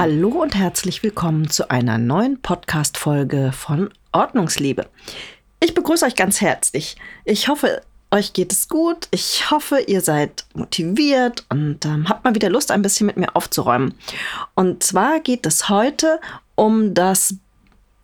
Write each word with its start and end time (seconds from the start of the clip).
Hallo 0.00 0.30
und 0.30 0.54
herzlich 0.54 1.02
willkommen 1.02 1.50
zu 1.50 1.70
einer 1.70 1.98
neuen 1.98 2.40
Podcast-Folge 2.40 3.52
von 3.52 3.90
Ordnungsliebe. 4.12 4.86
Ich 5.62 5.74
begrüße 5.74 6.06
euch 6.06 6.16
ganz 6.16 6.40
herzlich. 6.40 6.96
Ich 7.26 7.48
hoffe, 7.48 7.82
euch 8.10 8.32
geht 8.32 8.50
es 8.50 8.70
gut. 8.70 9.08
Ich 9.10 9.50
hoffe, 9.50 9.78
ihr 9.86 10.00
seid 10.00 10.46
motiviert 10.54 11.44
und 11.50 11.84
ähm, 11.84 12.08
habt 12.08 12.24
mal 12.24 12.34
wieder 12.34 12.48
Lust, 12.48 12.70
ein 12.70 12.80
bisschen 12.80 13.08
mit 13.08 13.18
mir 13.18 13.36
aufzuräumen. 13.36 13.92
Und 14.54 14.82
zwar 14.82 15.20
geht 15.20 15.44
es 15.44 15.68
heute 15.68 16.18
um 16.54 16.94
das 16.94 17.34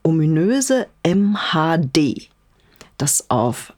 ominöse 0.02 0.88
MHD, 1.02 2.28
das 2.98 3.30
auf 3.30 3.72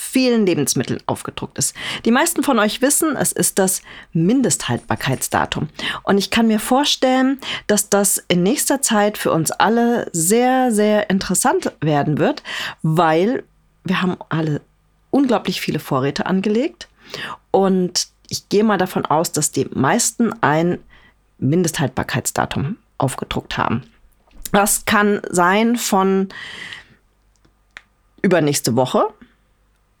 vielen 0.00 0.46
Lebensmitteln 0.46 1.00
aufgedruckt 1.06 1.58
ist. 1.58 1.76
Die 2.04 2.10
meisten 2.10 2.42
von 2.42 2.58
euch 2.58 2.80
wissen, 2.80 3.16
es 3.16 3.32
ist 3.32 3.58
das 3.58 3.82
Mindesthaltbarkeitsdatum. 4.12 5.68
Und 6.02 6.18
ich 6.18 6.30
kann 6.30 6.46
mir 6.46 6.58
vorstellen, 6.58 7.38
dass 7.66 7.90
das 7.90 8.24
in 8.28 8.42
nächster 8.42 8.80
Zeit 8.80 9.18
für 9.18 9.30
uns 9.30 9.52
alle 9.52 10.08
sehr, 10.12 10.72
sehr 10.72 11.10
interessant 11.10 11.72
werden 11.80 12.18
wird, 12.18 12.42
weil 12.82 13.44
wir 13.84 14.00
haben 14.00 14.16
alle 14.30 14.62
unglaublich 15.10 15.60
viele 15.60 15.78
Vorräte 15.78 16.26
angelegt. 16.26 16.88
Und 17.50 18.08
ich 18.28 18.48
gehe 18.48 18.64
mal 18.64 18.78
davon 18.78 19.04
aus, 19.04 19.32
dass 19.32 19.52
die 19.52 19.66
meisten 19.66 20.32
ein 20.40 20.78
Mindesthaltbarkeitsdatum 21.38 22.78
aufgedruckt 22.98 23.58
haben. 23.58 23.82
Das 24.52 24.84
kann 24.86 25.20
sein 25.28 25.76
von 25.76 26.28
übernächste 28.22 28.76
Woche 28.76 29.08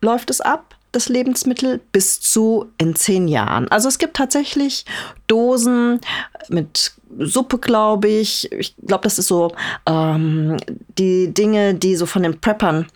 läuft 0.00 0.30
es 0.30 0.40
ab, 0.40 0.76
das 0.92 1.08
Lebensmittel, 1.08 1.80
bis 1.92 2.20
zu 2.20 2.66
in 2.78 2.96
zehn 2.96 3.28
Jahren. 3.28 3.68
Also 3.68 3.88
es 3.88 3.98
gibt 3.98 4.16
tatsächlich 4.16 4.84
Dosen 5.28 6.00
mit 6.48 6.92
Suppe, 7.18 7.58
glaube 7.58 8.08
ich. 8.08 8.50
Ich 8.52 8.74
glaube, 8.86 9.02
das 9.02 9.18
ist 9.18 9.28
so 9.28 9.52
ähm, 9.86 10.56
die 10.98 11.32
Dinge, 11.32 11.74
die 11.74 11.96
so 11.96 12.06
von 12.06 12.22
den 12.22 12.40
Preppern 12.40 12.86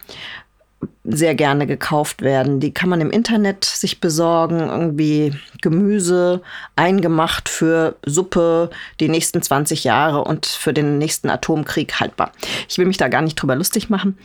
sehr 1.05 1.35
gerne 1.35 1.67
gekauft 1.67 2.23
werden. 2.23 2.61
Die 2.61 2.73
kann 2.73 2.89
man 2.89 3.01
im 3.01 3.11
Internet 3.11 3.65
sich 3.65 4.01
besorgen, 4.01 4.61
irgendwie 4.61 5.35
Gemüse 5.61 6.43
eingemacht 6.77 7.49
für 7.49 7.97
Suppe 8.05 8.71
die 9.01 9.09
nächsten 9.09 9.43
20 9.43 9.85
Jahre 9.85 10.25
und 10.25 10.47
für 10.47 10.73
den 10.73 10.99
nächsten 10.99 11.31
Atomkrieg 11.31 12.01
haltbar. 12.01 12.33
Ich 12.69 12.79
will 12.79 12.87
mich 12.87 12.97
da 12.97 13.09
gar 13.09 13.23
nicht 13.23 13.37
drüber 13.37 13.57
lustig 13.57 13.91
machen. 13.91 14.19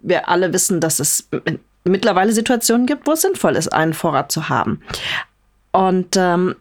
Wir 0.00 0.28
alle 0.28 0.52
wissen, 0.52 0.80
dass 0.80 0.98
es 0.98 1.28
mittlerweile 1.84 2.32
Situationen 2.32 2.86
gibt, 2.86 3.06
wo 3.06 3.12
es 3.12 3.22
sinnvoll 3.22 3.56
ist, 3.56 3.72
einen 3.72 3.94
Vorrat 3.94 4.32
zu 4.32 4.48
haben. 4.48 4.80
Und 5.72 6.16
ähm, 6.16 6.54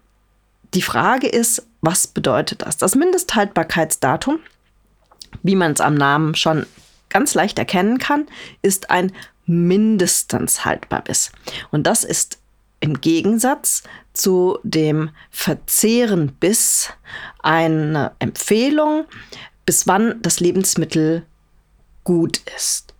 die 0.74 0.81
Frage 0.81 1.28
ist, 1.28 1.68
was 1.81 2.08
bedeutet 2.08 2.64
das? 2.64 2.78
Das 2.78 2.96
Mindesthaltbarkeitsdatum, 2.96 4.40
wie 5.44 5.56
man 5.56 5.74
es 5.74 5.81
am 5.81 5.96
Namen 5.96 6.36
schon 6.36 6.66
ganz 7.09 7.34
leicht 7.36 7.59
erkennen 7.59 8.00
kann, 8.00 8.26
ist 8.62 8.90
ein 8.90 9.12
mindestens 9.45 10.66
haltbar 10.66 11.03
bis. 11.03 11.31
Und 11.72 11.88
das 11.88 12.03
ist 12.03 12.39
im 12.80 12.99
Gegensatz 12.99 13.83
zu 14.13 14.59
dem 14.63 15.09
Verzehren 15.31 16.33
bis 16.39 16.89
eine 17.39 18.11
Empfehlung, 18.19 19.05
bis 19.66 19.88
wann 19.88 20.22
das 20.22 20.39
Lebensmittel 20.39 21.25
gut 22.03 22.41
ist. 22.55 22.94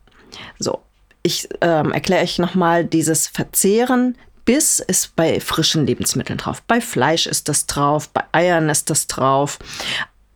So, 0.60 0.82
ich 1.22 1.50
ähm, 1.62 1.92
erkläre 1.92 2.24
euch 2.24 2.40
nochmal 2.40 2.86
dieses 2.86 3.28
Verzehren. 3.28 4.18
Bis 4.46 4.80
ist 4.80 5.16
bei 5.16 5.40
frischen 5.40 5.86
Lebensmitteln 5.86 6.38
drauf. 6.38 6.62
Bei 6.64 6.82
Fleisch 6.82 7.28
ist 7.28 7.48
das 7.48 7.66
drauf, 7.66 8.10
bei 8.10 8.24
Eiern 8.34 8.70
ist 8.70 8.90
das 8.90 9.08
drauf. 9.08 9.58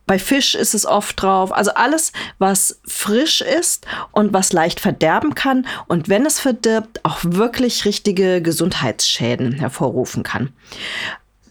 Bei 0.08 0.18
Fisch 0.18 0.56
ist 0.56 0.74
es 0.74 0.86
oft 0.86 1.22
drauf. 1.22 1.52
Also 1.52 1.72
alles, 1.74 2.12
was 2.38 2.80
frisch 2.84 3.42
ist 3.42 3.86
und 4.10 4.32
was 4.32 4.52
leicht 4.52 4.80
verderben 4.80 5.36
kann 5.36 5.66
und 5.86 6.08
wenn 6.08 6.26
es 6.26 6.40
verdirbt, 6.40 7.04
auch 7.04 7.18
wirklich 7.22 7.84
richtige 7.84 8.42
Gesundheitsschäden 8.42 9.52
hervorrufen 9.52 10.24
kann. 10.24 10.52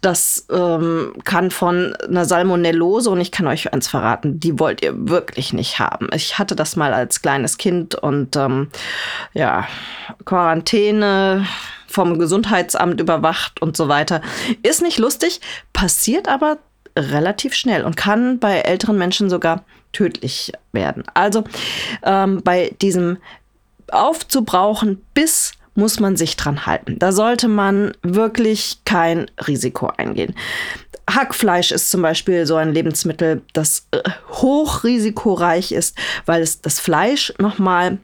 Das 0.01 0.45
ähm, 0.51 1.13
kann 1.23 1.51
von 1.51 1.95
einer 2.07 2.25
Salmonellose, 2.25 3.09
und 3.09 3.19
ich 3.19 3.31
kann 3.31 3.47
euch 3.47 3.73
eins 3.73 3.87
verraten, 3.87 4.39
die 4.39 4.59
wollt 4.59 4.83
ihr 4.83 4.93
wirklich 5.09 5.53
nicht 5.53 5.79
haben. 5.79 6.09
Ich 6.13 6.37
hatte 6.37 6.55
das 6.55 6.75
mal 6.75 6.93
als 6.93 7.21
kleines 7.21 7.57
Kind 7.57 7.95
und 7.95 8.35
ähm, 8.35 8.69
ja, 9.33 9.67
Quarantäne 10.25 11.45
vom 11.87 12.19
Gesundheitsamt 12.19 13.01
überwacht 13.01 13.61
und 13.61 13.75
so 13.75 13.87
weiter. 13.87 14.21
Ist 14.61 14.81
nicht 14.81 14.99
lustig, 14.99 15.41
passiert 15.73 16.27
aber 16.27 16.57
relativ 16.97 17.53
schnell 17.53 17.83
und 17.83 17.95
kann 17.95 18.39
bei 18.39 18.59
älteren 18.59 18.97
Menschen 18.97 19.29
sogar 19.29 19.63
tödlich 19.93 20.51
werden. 20.71 21.03
Also 21.13 21.43
ähm, 22.03 22.41
bei 22.43 22.75
diesem 22.81 23.17
aufzubrauchen 23.89 25.01
bis 25.13 25.53
muss 25.75 25.99
man 25.99 26.17
sich 26.17 26.35
dran 26.35 26.65
halten. 26.65 26.97
Da 26.97 27.11
sollte 27.11 27.47
man 27.47 27.93
wirklich 28.01 28.79
kein 28.83 29.29
Risiko 29.47 29.91
eingehen. 29.95 30.33
Hackfleisch 31.09 31.71
ist 31.71 31.89
zum 31.89 32.01
Beispiel 32.01 32.45
so 32.45 32.55
ein 32.55 32.73
Lebensmittel, 32.73 33.43
das 33.53 33.87
äh, 33.91 34.01
hochrisikoreich 34.31 35.71
ist, 35.71 35.95
weil 36.25 36.41
es 36.41 36.61
das 36.61 36.79
Fleisch 36.79 37.31
nochmal 37.37 37.99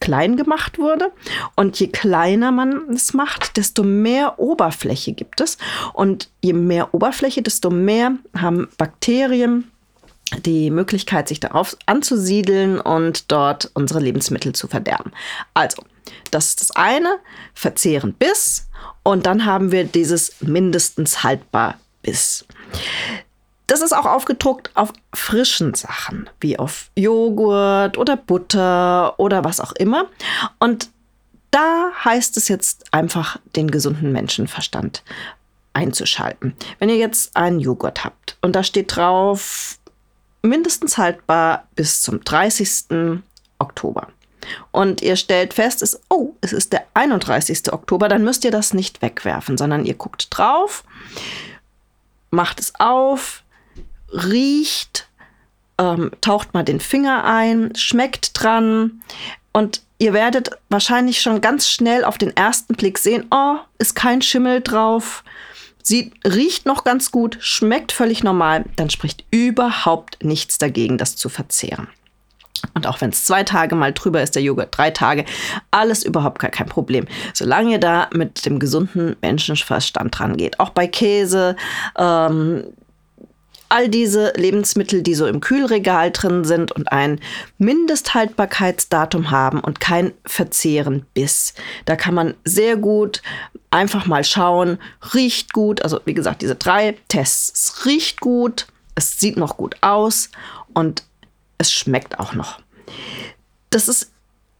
klein 0.00 0.36
gemacht 0.36 0.78
wurde. 0.78 1.12
Und 1.54 1.78
je 1.80 1.88
kleiner 1.88 2.50
man 2.52 2.90
es 2.94 3.14
macht, 3.14 3.56
desto 3.56 3.82
mehr 3.82 4.38
Oberfläche 4.38 5.12
gibt 5.12 5.40
es. 5.40 5.58
Und 5.92 6.30
je 6.42 6.52
mehr 6.52 6.94
Oberfläche, 6.94 7.42
desto 7.42 7.70
mehr 7.70 8.12
haben 8.36 8.68
Bakterien 8.78 9.70
die 10.44 10.70
Möglichkeit, 10.70 11.28
sich 11.28 11.40
darauf 11.40 11.76
anzusiedeln 11.86 12.80
und 12.80 13.30
dort 13.32 13.70
unsere 13.74 14.00
Lebensmittel 14.00 14.54
zu 14.54 14.68
verderben. 14.68 15.12
Also, 15.54 15.82
das 16.30 16.48
ist 16.48 16.60
das 16.60 16.70
eine, 16.72 17.16
verzehren 17.54 18.12
bis 18.12 18.68
und 19.02 19.26
dann 19.26 19.46
haben 19.46 19.72
wir 19.72 19.84
dieses 19.84 20.40
mindestens 20.40 21.22
haltbar 21.22 21.78
bis. 22.02 22.44
Das 23.68 23.82
ist 23.82 23.92
auch 23.92 24.06
aufgedruckt 24.06 24.70
auf 24.74 24.94
frischen 25.14 25.74
Sachen, 25.74 26.28
wie 26.40 26.58
auf 26.58 26.90
Joghurt 26.96 27.98
oder 27.98 28.16
Butter 28.16 29.20
oder 29.20 29.44
was 29.44 29.60
auch 29.60 29.72
immer. 29.72 30.06
Und 30.58 30.88
da 31.50 31.90
heißt 32.02 32.38
es 32.38 32.48
jetzt 32.48 32.92
einfach, 32.94 33.38
den 33.56 33.70
gesunden 33.70 34.10
Menschenverstand 34.10 35.02
einzuschalten. 35.74 36.56
Wenn 36.78 36.88
ihr 36.88 36.96
jetzt 36.96 37.36
einen 37.36 37.60
Joghurt 37.60 38.04
habt 38.04 38.38
und 38.40 38.56
da 38.56 38.62
steht 38.62 38.96
drauf, 38.96 39.78
mindestens 40.40 40.96
haltbar 40.96 41.68
bis 41.74 42.00
zum 42.00 42.24
30. 42.24 43.20
Oktober 43.58 44.08
und 44.72 45.02
ihr 45.02 45.16
stellt 45.16 45.52
fest, 45.52 45.82
ist, 45.82 46.00
oh, 46.08 46.32
es 46.40 46.54
ist 46.54 46.72
der 46.72 46.84
31. 46.94 47.70
Oktober, 47.70 48.08
dann 48.08 48.24
müsst 48.24 48.46
ihr 48.46 48.50
das 48.50 48.72
nicht 48.72 49.02
wegwerfen, 49.02 49.58
sondern 49.58 49.84
ihr 49.84 49.94
guckt 49.94 50.28
drauf, 50.30 50.84
macht 52.30 52.60
es 52.60 52.72
auf, 52.78 53.42
riecht, 54.12 55.08
ähm, 55.78 56.10
taucht 56.20 56.54
mal 56.54 56.64
den 56.64 56.80
Finger 56.80 57.24
ein, 57.24 57.74
schmeckt 57.76 58.30
dran 58.34 59.02
und 59.52 59.82
ihr 59.98 60.12
werdet 60.12 60.50
wahrscheinlich 60.68 61.20
schon 61.20 61.40
ganz 61.40 61.68
schnell 61.68 62.04
auf 62.04 62.18
den 62.18 62.36
ersten 62.36 62.74
Blick 62.74 62.98
sehen, 62.98 63.26
oh, 63.30 63.56
ist 63.78 63.94
kein 63.94 64.22
Schimmel 64.22 64.60
drauf, 64.60 65.24
sie 65.82 66.12
riecht 66.24 66.66
noch 66.66 66.84
ganz 66.84 67.10
gut, 67.10 67.38
schmeckt 67.40 67.92
völlig 67.92 68.22
normal, 68.22 68.64
dann 68.76 68.90
spricht 68.90 69.24
überhaupt 69.30 70.24
nichts 70.24 70.58
dagegen, 70.58 70.98
das 70.98 71.16
zu 71.16 71.28
verzehren. 71.28 71.88
Und 72.74 72.86
auch 72.86 73.00
wenn 73.00 73.10
es 73.10 73.24
zwei 73.24 73.44
Tage 73.44 73.74
mal 73.74 73.92
drüber 73.92 74.22
ist, 74.22 74.34
der 74.34 74.42
Joghurt 74.42 74.76
drei 74.76 74.90
Tage, 74.90 75.24
alles 75.70 76.02
überhaupt 76.02 76.40
gar 76.40 76.50
kein 76.50 76.66
Problem. 76.66 77.06
Solange 77.32 77.72
ihr 77.72 77.78
da 77.78 78.08
mit 78.12 78.44
dem 78.46 78.58
gesunden 78.58 79.16
Menschenverstand 79.20 80.18
dran 80.18 80.36
geht. 80.36 80.58
Auch 80.58 80.70
bei 80.70 80.88
Käse, 80.88 81.56
ähm, 81.96 82.64
all 83.68 83.88
diese 83.88 84.32
Lebensmittel, 84.36 85.02
die 85.02 85.14
so 85.14 85.26
im 85.26 85.40
Kühlregal 85.40 86.10
drin 86.10 86.44
sind 86.44 86.72
und 86.72 86.92
ein 86.92 87.20
Mindesthaltbarkeitsdatum 87.58 89.30
haben 89.30 89.60
und 89.60 89.80
kein 89.80 90.12
Verzehren 90.24 91.06
bis. 91.14 91.54
Da 91.84 91.96
kann 91.96 92.14
man 92.14 92.34
sehr 92.44 92.76
gut 92.76 93.22
einfach 93.70 94.06
mal 94.06 94.24
schauen, 94.24 94.78
riecht 95.14 95.52
gut. 95.52 95.82
Also 95.82 96.00
wie 96.04 96.14
gesagt, 96.14 96.42
diese 96.42 96.54
drei 96.54 96.96
Tests. 97.08 97.52
Es 97.54 97.86
riecht 97.86 98.20
gut, 98.20 98.66
es 98.94 99.18
sieht 99.18 99.36
noch 99.36 99.56
gut 99.56 99.76
aus 99.80 100.30
und 100.74 101.04
es 101.58 101.72
schmeckt 101.72 102.18
auch 102.18 102.34
noch. 102.34 102.60
Das 103.70 103.88
ist 103.88 104.10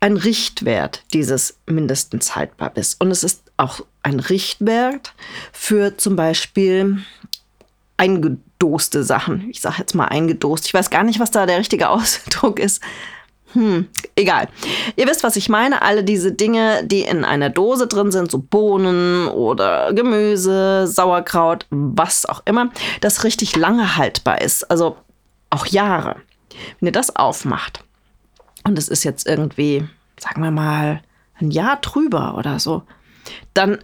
ein 0.00 0.16
Richtwert, 0.16 1.02
dieses 1.12 1.58
mindestens 1.66 2.36
haltbar 2.36 2.76
ist. 2.76 3.00
Und 3.00 3.10
es 3.10 3.24
ist 3.24 3.42
auch 3.56 3.80
ein 4.02 4.20
Richtwert 4.20 5.14
für 5.52 5.96
zum 5.96 6.14
Beispiel 6.14 7.02
eingedoste 8.58 9.04
Sachen. 9.04 9.48
Ich 9.50 9.60
sage 9.60 9.76
jetzt 9.78 9.94
mal 9.94 10.06
eingedost. 10.06 10.66
Ich 10.66 10.74
weiß 10.74 10.90
gar 10.90 11.04
nicht, 11.04 11.20
was 11.20 11.30
da 11.30 11.46
der 11.46 11.58
richtige 11.58 11.88
Ausdruck 11.90 12.58
ist. 12.58 12.82
Hm, 13.54 13.88
egal. 14.14 14.48
Ihr 14.96 15.06
wisst, 15.06 15.22
was 15.22 15.36
ich 15.36 15.48
meine. 15.48 15.80
Alle 15.80 16.04
diese 16.04 16.32
Dinge, 16.32 16.84
die 16.84 17.00
in 17.00 17.24
einer 17.24 17.48
Dose 17.48 17.86
drin 17.86 18.12
sind, 18.12 18.30
so 18.30 18.38
Bohnen 18.38 19.26
oder 19.28 19.92
Gemüse, 19.94 20.86
Sauerkraut, 20.86 21.66
was 21.70 22.26
auch 22.26 22.42
immer, 22.44 22.70
das 23.00 23.24
richtig 23.24 23.56
lange 23.56 23.96
haltbar 23.96 24.42
ist. 24.42 24.70
Also 24.70 24.96
auch 25.48 25.64
Jahre. 25.66 26.16
Wenn 26.78 26.88
ihr 26.88 26.92
das 26.92 27.16
aufmacht 27.16 27.84
und 28.64 28.76
es 28.76 28.88
ist 28.88 29.04
jetzt 29.04 29.26
irgendwie, 29.26 29.88
sagen 30.20 30.42
wir 30.42 30.50
mal, 30.50 31.00
ein 31.40 31.50
Jahr 31.50 31.76
drüber 31.76 32.36
oder 32.36 32.58
so, 32.58 32.82
dann 33.54 33.78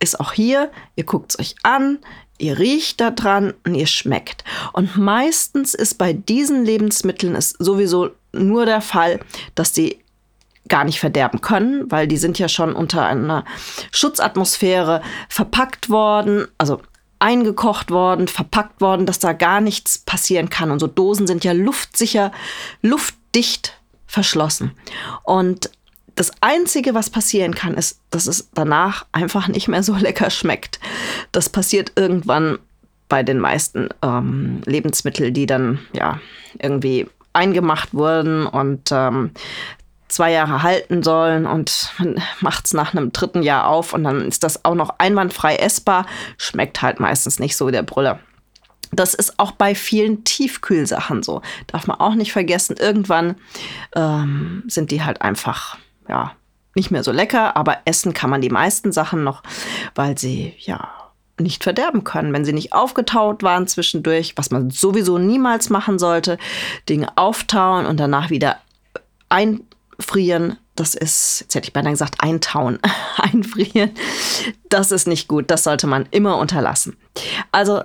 ist 0.00 0.20
auch 0.20 0.32
hier, 0.32 0.70
ihr 0.96 1.04
guckt 1.04 1.32
es 1.32 1.38
euch 1.38 1.54
an, 1.62 1.98
ihr 2.38 2.58
riecht 2.58 3.00
da 3.00 3.10
dran 3.10 3.54
und 3.64 3.74
ihr 3.74 3.86
schmeckt. 3.86 4.44
Und 4.72 4.96
meistens 4.96 5.74
ist 5.74 5.98
bei 5.98 6.12
diesen 6.12 6.64
Lebensmitteln 6.64 7.34
es 7.34 7.50
sowieso 7.58 8.10
nur 8.32 8.64
der 8.66 8.80
Fall, 8.80 9.20
dass 9.54 9.72
die 9.72 9.98
gar 10.68 10.84
nicht 10.84 11.00
verderben 11.00 11.40
können, 11.40 11.90
weil 11.90 12.06
die 12.06 12.18
sind 12.18 12.38
ja 12.38 12.48
schon 12.48 12.74
unter 12.74 13.06
einer 13.06 13.44
Schutzatmosphäre 13.90 15.02
verpackt 15.28 15.88
worden, 15.88 16.46
also 16.58 16.80
eingekocht 17.18 17.90
worden, 17.90 18.28
verpackt 18.28 18.80
worden, 18.80 19.06
dass 19.06 19.18
da 19.18 19.32
gar 19.32 19.60
nichts 19.60 19.98
passieren 19.98 20.50
kann. 20.50 20.70
Und 20.70 20.78
so 20.78 20.86
Dosen 20.86 21.26
sind 21.26 21.42
ja 21.42 21.52
luftsicher, 21.52 22.32
luftdicht 22.82 23.78
verschlossen. 24.06 24.72
Und 25.24 25.70
das 26.18 26.32
Einzige, 26.40 26.94
was 26.94 27.10
passieren 27.10 27.54
kann, 27.54 27.74
ist, 27.74 28.00
dass 28.10 28.26
es 28.26 28.50
danach 28.52 29.06
einfach 29.12 29.46
nicht 29.46 29.68
mehr 29.68 29.84
so 29.84 29.94
lecker 29.98 30.30
schmeckt. 30.30 30.80
Das 31.30 31.48
passiert 31.48 31.92
irgendwann 31.94 32.58
bei 33.08 33.22
den 33.22 33.38
meisten 33.38 33.88
ähm, 34.02 34.60
Lebensmitteln, 34.66 35.32
die 35.32 35.46
dann 35.46 35.78
ja 35.92 36.20
irgendwie 36.58 37.06
eingemacht 37.32 37.94
wurden 37.94 38.46
und 38.46 38.90
ähm, 38.90 39.30
zwei 40.08 40.32
Jahre 40.32 40.62
halten 40.64 41.04
sollen 41.04 41.46
und 41.46 41.92
man 41.98 42.20
macht 42.40 42.66
es 42.66 42.74
nach 42.74 42.92
einem 42.92 43.12
dritten 43.12 43.44
Jahr 43.44 43.68
auf 43.68 43.94
und 43.94 44.02
dann 44.02 44.22
ist 44.22 44.42
das 44.42 44.64
auch 44.64 44.74
noch 44.74 44.98
einwandfrei 44.98 45.54
essbar, 45.54 46.04
schmeckt 46.36 46.82
halt 46.82 46.98
meistens 46.98 47.38
nicht 47.38 47.56
so 47.56 47.70
der 47.70 47.84
Brüller. 47.84 48.18
Das 48.90 49.14
ist 49.14 49.38
auch 49.38 49.52
bei 49.52 49.74
vielen 49.74 50.24
Tiefkühlsachen 50.24 51.22
so. 51.22 51.42
Darf 51.66 51.86
man 51.86 52.00
auch 52.00 52.14
nicht 52.14 52.32
vergessen. 52.32 52.74
Irgendwann 52.76 53.36
ähm, 53.94 54.64
sind 54.66 54.90
die 54.90 55.04
halt 55.04 55.20
einfach 55.20 55.76
ja, 56.08 56.32
nicht 56.74 56.90
mehr 56.90 57.02
so 57.02 57.12
lecker, 57.12 57.56
aber 57.56 57.78
essen 57.84 58.14
kann 58.14 58.30
man 58.30 58.40
die 58.40 58.50
meisten 58.50 58.92
Sachen 58.92 59.24
noch, 59.24 59.42
weil 59.94 60.16
sie 60.16 60.54
ja 60.58 60.88
nicht 61.40 61.62
verderben 61.62 62.04
können, 62.04 62.32
wenn 62.32 62.44
sie 62.44 62.52
nicht 62.52 62.72
aufgetaut 62.72 63.42
waren 63.42 63.66
zwischendurch, 63.66 64.34
was 64.36 64.50
man 64.50 64.70
sowieso 64.70 65.18
niemals 65.18 65.70
machen 65.70 65.98
sollte. 65.98 66.38
Dinge 66.88 67.16
auftauen 67.16 67.86
und 67.86 67.98
danach 67.98 68.30
wieder 68.30 68.56
einfrieren. 69.28 70.58
Das 70.74 70.94
ist, 70.94 71.40
jetzt 71.42 71.54
hätte 71.54 71.68
ich 71.68 71.72
beinahe 71.72 71.92
gesagt, 71.92 72.20
eintauen, 72.20 72.78
einfrieren. 73.16 73.90
Das 74.68 74.92
ist 74.92 75.06
nicht 75.06 75.28
gut. 75.28 75.50
Das 75.50 75.64
sollte 75.64 75.86
man 75.86 76.06
immer 76.10 76.38
unterlassen. 76.38 76.96
Also 77.52 77.82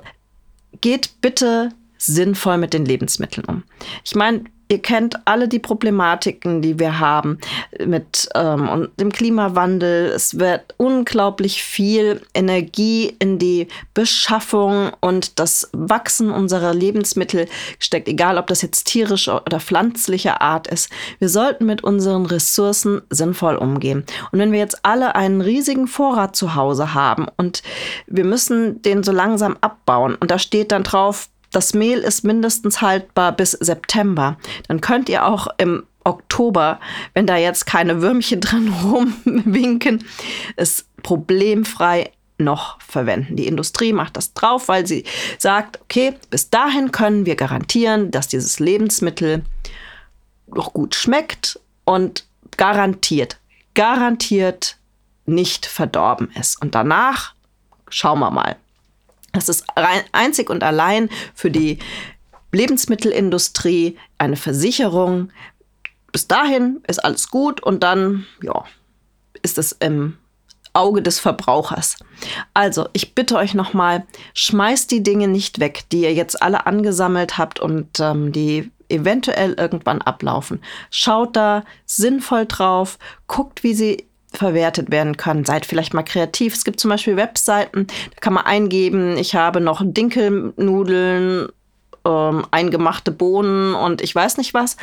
geht 0.82 1.22
bitte 1.22 1.70
sinnvoll 1.98 2.58
mit 2.58 2.74
den 2.74 2.86
Lebensmitteln 2.86 3.46
um. 3.46 3.64
Ich 4.04 4.16
meine, 4.16 4.44
Ihr 4.70 4.82
kennt 4.82 5.16
alle 5.26 5.48
die 5.48 5.60
Problematiken, 5.60 6.62
die 6.62 6.80
wir 6.80 7.00
haben 7.00 7.38
mit 7.86 8.30
ähm, 8.34 8.90
dem 9.00 9.12
Klimawandel. 9.12 10.08
Es 10.08 10.40
wird 10.40 10.74
unglaublich 10.78 11.62
viel 11.62 12.22
Energie 12.34 13.16
in 13.20 13.40
die 13.40 13.68
Beschaffung 13.94 14.92
und 15.00 15.40
das 15.40 15.70
Wachsen 15.74 16.32
unserer 16.32 16.74
Lebensmittel 16.74 17.48
gesteckt, 17.78 18.08
egal 18.08 18.38
ob 18.38 18.48
das 18.48 18.62
jetzt 18.62 18.86
tierischer 18.86 19.44
oder 19.46 19.60
pflanzlicher 19.60 20.42
Art 20.42 20.68
ist. 20.68 20.90
Wir 21.20 21.30
sollten 21.30 21.66
mit 21.66 21.84
unseren 21.84 22.26
Ressourcen 22.26 23.02
sinnvoll 23.10 23.56
umgehen. 23.56 24.06
Und 24.32 24.40
wenn 24.40 24.52
wir 24.52 24.60
jetzt 24.60 24.86
alle 24.86 25.16
einen 25.16 25.42
riesigen 25.42 25.88
Vorrat 25.88 26.36
zu 26.36 26.56
Hause 26.56 26.94
haben 26.94 27.28
und 27.38 27.64
wir 28.08 28.26
müssen 28.26 28.82
den 28.82 29.04
so 29.04 29.12
langsam 29.12 29.58
abbauen 29.62 30.16
und 30.16 30.32
da 30.32 30.40
steht 30.40 30.72
dann 30.72 30.84
drauf, 30.84 31.30
das 31.56 31.74
Mehl 31.74 32.00
ist 32.00 32.24
mindestens 32.24 32.82
haltbar 32.82 33.32
bis 33.32 33.52
September. 33.52 34.38
Dann 34.68 34.82
könnt 34.82 35.10
ihr 35.10 35.26
auch 35.26 35.48
im 35.58 35.84
Oktober, 36.04 36.80
wenn 37.14 37.28
da 37.28 37.38
jetzt 37.38 37.66
keine 37.66 38.02
Würmchen 38.02 38.42
drin 38.42 38.74
rumwinken, 38.84 40.04
es 40.56 40.86
problemfrei 41.02 42.12
noch 42.38 42.82
verwenden. 42.82 43.36
Die 43.36 43.48
Industrie 43.48 43.94
macht 43.94 44.18
das 44.18 44.34
drauf, 44.34 44.68
weil 44.68 44.86
sie 44.88 45.06
sagt, 45.38 45.80
okay, 45.82 46.16
bis 46.30 46.50
dahin 46.50 46.92
können 46.92 47.26
wir 47.26 47.36
garantieren, 47.36 48.12
dass 48.12 48.28
dieses 48.28 48.60
Lebensmittel 48.60 49.44
noch 50.48 50.74
gut 50.74 50.96
schmeckt 50.96 51.60
und 51.86 52.26
garantiert, 52.58 53.38
garantiert 53.76 54.78
nicht 55.26 55.66
verdorben 55.66 56.32
ist. 56.32 56.62
Und 56.62 56.76
danach 56.76 57.34
schauen 57.90 58.20
wir 58.20 58.32
mal. 58.32 58.58
Das 59.34 59.50
ist 59.50 59.66
einzig 60.12 60.50
und 60.50 60.64
allein 60.64 61.10
für 61.34 61.52
die 61.52 61.80
Lebensmittelindustrie 62.52 63.98
eine 64.18 64.36
Versicherung. 64.36 65.32
Bis 66.12 66.28
dahin 66.28 66.82
ist 66.88 67.04
alles 67.04 67.30
gut 67.30 67.62
und 67.62 67.84
dann, 67.84 68.26
ja, 68.42 68.64
ist 69.42 69.58
es 69.58 69.72
im 69.74 70.18
Auge 70.74 71.02
des 71.02 71.20
Verbrauchers. 71.20 71.98
Also, 72.54 72.88
ich 72.94 73.16
bitte 73.16 73.36
euch 73.38 73.54
nochmal, 73.54 74.06
schmeißt 74.34 74.90
die 74.92 75.04
Dinge 75.04 75.28
nicht 75.28 75.60
weg, 75.60 75.84
die 75.92 76.02
ihr 76.02 76.14
jetzt 76.14 76.42
alle 76.42 76.66
angesammelt 76.66 77.38
habt 77.38 77.60
und 77.60 78.00
ähm, 78.00 78.32
die 78.32 78.72
eventuell 78.90 79.54
irgendwann 79.54 80.02
ablaufen. 80.02 80.62
Schaut 80.92 81.36
da 81.36 81.64
sinnvoll 81.86 82.46
drauf, 82.46 83.00
guckt, 83.28 83.64
wie 83.64 83.74
sie 83.74 84.08
verwertet 84.34 84.92
werden 84.92 85.18
können. 85.18 85.46
Seid 85.46 85.66
vielleicht 85.66 85.94
mal 85.94 86.04
kreativ. 86.04 86.54
Es 86.54 86.64
gibt 86.64 86.80
zum 86.80 86.90
Beispiel 86.90 87.16
Webseiten, 87.16 87.88
da 87.88 88.20
kann 88.20 88.34
man 88.34 88.46
eingeben, 88.46 89.18
ich 89.18 89.36
habe 89.36 89.62
noch 89.62 89.82
Dinkelnudeln, 89.84 91.50
ähm, 92.06 92.46
eingemachte 92.52 93.12
Bohnen 93.12 93.74
und 93.76 94.02
ich 94.02 94.14
weiß 94.14 94.38
nicht 94.38 94.54
was. 94.54 94.78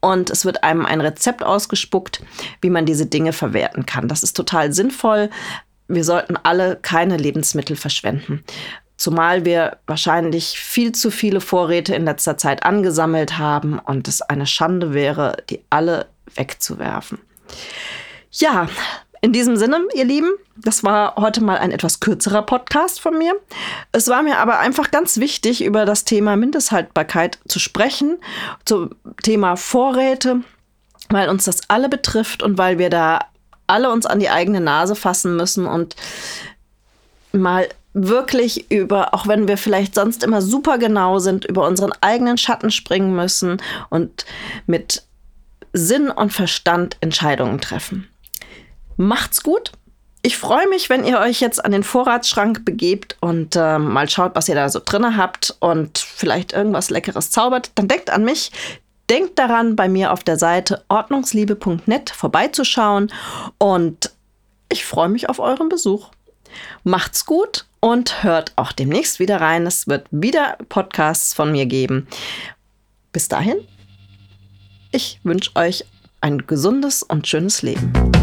Und 0.00 0.30
es 0.30 0.44
wird 0.44 0.64
einem 0.64 0.84
ein 0.84 1.00
Rezept 1.00 1.42
ausgespuckt, 1.42 2.22
wie 2.60 2.70
man 2.70 2.86
diese 2.86 3.06
Dinge 3.06 3.32
verwerten 3.32 3.86
kann. 3.86 4.08
Das 4.08 4.22
ist 4.22 4.36
total 4.36 4.72
sinnvoll. 4.72 5.30
Wir 5.88 6.04
sollten 6.04 6.36
alle 6.42 6.76
keine 6.76 7.16
Lebensmittel 7.16 7.76
verschwenden. 7.76 8.44
Zumal 8.96 9.44
wir 9.44 9.78
wahrscheinlich 9.86 10.58
viel 10.58 10.92
zu 10.92 11.10
viele 11.10 11.40
Vorräte 11.40 11.94
in 11.94 12.06
letzter 12.06 12.38
Zeit 12.38 12.64
angesammelt 12.64 13.36
haben 13.38 13.78
und 13.78 14.08
es 14.08 14.22
eine 14.22 14.46
Schande 14.46 14.94
wäre, 14.94 15.36
die 15.50 15.60
alle 15.68 16.06
wegzuwerfen. 16.34 17.18
Ja, 18.38 18.68
in 19.22 19.32
diesem 19.32 19.56
Sinne, 19.56 19.80
ihr 19.94 20.04
Lieben, 20.04 20.30
das 20.56 20.84
war 20.84 21.16
heute 21.16 21.42
mal 21.42 21.56
ein 21.56 21.70
etwas 21.72 22.00
kürzerer 22.00 22.42
Podcast 22.42 23.00
von 23.00 23.16
mir. 23.16 23.34
Es 23.92 24.08
war 24.08 24.22
mir 24.22 24.36
aber 24.36 24.58
einfach 24.58 24.90
ganz 24.90 25.16
wichtig, 25.16 25.64
über 25.64 25.86
das 25.86 26.04
Thema 26.04 26.36
Mindesthaltbarkeit 26.36 27.38
zu 27.48 27.58
sprechen, 27.58 28.18
zum 28.66 28.90
Thema 29.22 29.56
Vorräte, 29.56 30.42
weil 31.08 31.30
uns 31.30 31.44
das 31.46 31.62
alle 31.68 31.88
betrifft 31.88 32.42
und 32.42 32.58
weil 32.58 32.78
wir 32.78 32.90
da 32.90 33.20
alle 33.66 33.90
uns 33.90 34.04
an 34.04 34.20
die 34.20 34.28
eigene 34.28 34.60
Nase 34.60 34.96
fassen 34.96 35.34
müssen 35.36 35.66
und 35.66 35.96
mal 37.32 37.66
wirklich 37.94 38.70
über, 38.70 39.14
auch 39.14 39.26
wenn 39.26 39.48
wir 39.48 39.56
vielleicht 39.56 39.94
sonst 39.94 40.22
immer 40.22 40.42
super 40.42 40.76
genau 40.76 41.20
sind, 41.20 41.46
über 41.46 41.66
unseren 41.66 41.92
eigenen 42.02 42.36
Schatten 42.36 42.70
springen 42.70 43.16
müssen 43.16 43.62
und 43.88 44.26
mit 44.66 45.04
Sinn 45.72 46.10
und 46.10 46.34
Verstand 46.34 46.98
Entscheidungen 47.00 47.62
treffen. 47.62 48.08
Macht's 48.96 49.42
gut. 49.42 49.72
Ich 50.22 50.38
freue 50.38 50.68
mich, 50.68 50.90
wenn 50.90 51.04
ihr 51.04 51.20
euch 51.20 51.40
jetzt 51.40 51.64
an 51.64 51.70
den 51.70 51.84
Vorratsschrank 51.84 52.64
begebt 52.64 53.16
und 53.20 53.54
äh, 53.54 53.78
mal 53.78 54.08
schaut, 54.08 54.34
was 54.34 54.48
ihr 54.48 54.56
da 54.56 54.68
so 54.68 54.80
drin 54.84 55.16
habt 55.16 55.54
und 55.60 55.98
vielleicht 55.98 56.52
irgendwas 56.52 56.90
Leckeres 56.90 57.30
zaubert. 57.30 57.70
Dann 57.76 57.86
denkt 57.86 58.10
an 58.10 58.24
mich. 58.24 58.50
Denkt 59.08 59.38
daran, 59.38 59.76
bei 59.76 59.88
mir 59.88 60.12
auf 60.12 60.24
der 60.24 60.36
Seite 60.36 60.82
ordnungsliebe.net 60.88 62.10
vorbeizuschauen 62.10 63.12
und 63.58 64.10
ich 64.68 64.84
freue 64.84 65.08
mich 65.08 65.28
auf 65.28 65.38
euren 65.38 65.68
Besuch. 65.68 66.10
Macht's 66.82 67.24
gut 67.24 67.66
und 67.78 68.24
hört 68.24 68.52
auch 68.56 68.72
demnächst 68.72 69.20
wieder 69.20 69.40
rein. 69.40 69.64
Es 69.64 69.86
wird 69.86 70.08
wieder 70.10 70.58
Podcasts 70.68 71.34
von 71.34 71.52
mir 71.52 71.66
geben. 71.66 72.08
Bis 73.12 73.28
dahin, 73.28 73.58
ich 74.90 75.20
wünsche 75.22 75.54
euch 75.54 75.84
ein 76.20 76.48
gesundes 76.48 77.04
und 77.04 77.28
schönes 77.28 77.62
Leben. 77.62 78.15